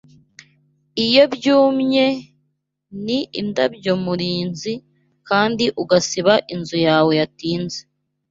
[1.05, 2.05] Iyo byumye
[3.05, 4.73] ni Indabyo murinzi,
[5.27, 7.79] Kandi ugasiba inzu yawe yatinze